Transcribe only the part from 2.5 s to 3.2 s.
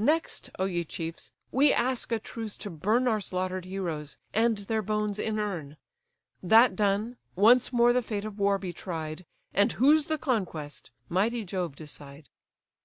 to burn Our